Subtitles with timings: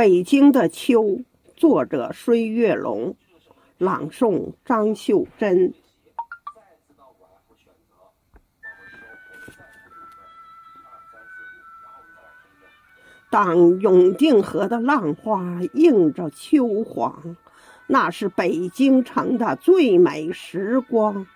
[0.00, 1.20] 北京的秋，
[1.54, 3.16] 作者孙月龙，
[3.76, 5.74] 朗诵张秀珍。
[13.28, 17.36] 当永定河的浪花映着秋黄，
[17.86, 21.26] 那是北京城的最美时光。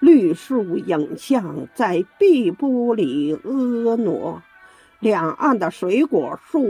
[0.00, 4.42] 绿树影像在碧波里婀娜，
[5.00, 6.60] 两岸的水果树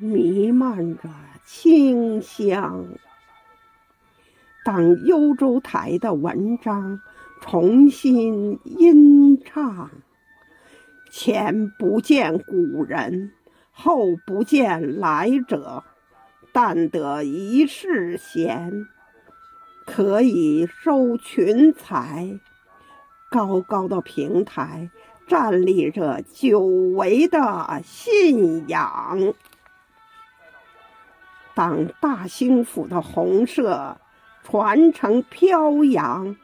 [0.00, 1.08] 弥漫着
[1.44, 2.86] 清香。
[4.64, 7.00] 当幽州台的文章
[7.40, 9.90] 重新吟唱，
[11.10, 13.32] 前不见古人。
[13.70, 15.84] 后不见来者，
[16.52, 18.88] 但得一世闲，
[19.86, 22.40] 可以收群才。
[23.30, 24.90] 高高的平台
[25.28, 29.34] 站立着久违的信仰。
[31.54, 33.98] 当大兴府的红色
[34.42, 36.34] 传承飘扬，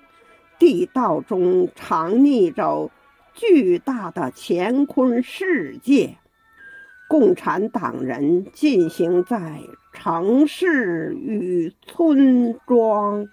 [0.58, 2.90] 地道中藏匿着
[3.32, 6.18] 巨大的乾坤世界。
[7.08, 9.60] 共产党人进行在
[9.92, 13.28] 城市与村庄，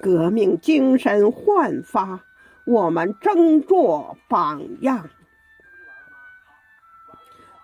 [0.00, 2.24] 革命精神焕发，
[2.64, 5.10] 我们争做榜样。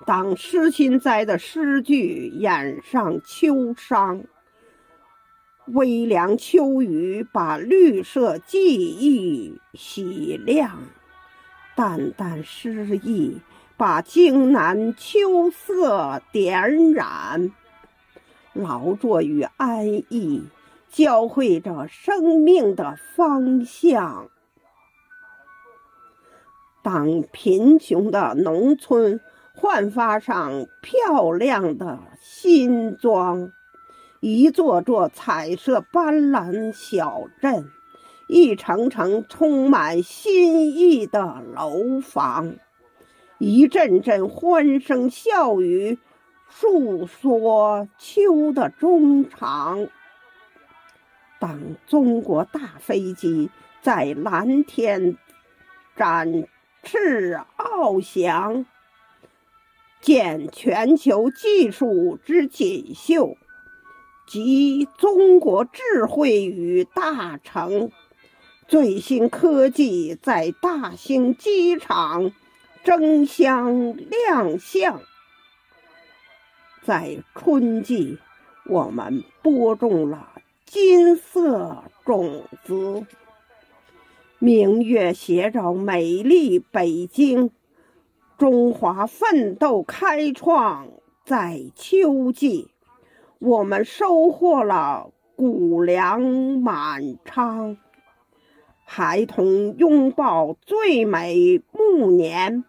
[0.06, 4.24] 当诗心斋的诗句染上秋殇，
[5.66, 10.78] 微凉秋雨把绿色记忆洗亮，
[11.74, 13.40] 淡淡诗意。
[13.78, 17.52] 把荆南秋色点染，
[18.54, 20.44] 劳作与安逸
[20.88, 24.30] 交汇着生命的方向。
[26.86, 29.20] 当贫穷的农村
[29.52, 33.50] 焕发上漂亮的新装，
[34.20, 37.72] 一座座彩色斑斓小镇，
[38.28, 42.54] 一层层充满新意的楼房。
[43.38, 45.98] 一阵阵欢声笑语，
[46.48, 49.88] 诉说秋的衷肠。
[51.40, 53.50] 当中国大飞机
[53.82, 55.16] 在蓝天
[55.96, 56.44] 展
[56.86, 58.64] 翅翱翔，
[60.00, 63.36] 见全球技术之锦绣，
[64.28, 67.90] 集中国智慧与大成，
[68.68, 72.32] 最新科技在大兴机场。
[72.84, 75.02] 争相亮相，
[76.84, 78.20] 在春季，
[78.64, 80.30] 我们播种了
[80.64, 83.04] 金色种子。
[84.46, 87.50] 明月携着美丽北京，
[88.38, 90.86] 中华奋斗开创
[91.24, 92.68] 在秋季，
[93.40, 96.20] 我们收获了谷粮
[96.60, 97.76] 满仓。
[98.84, 102.62] 孩童拥抱最美暮年。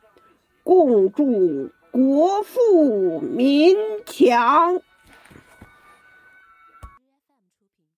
[0.64, 4.82] 共祝国富民强。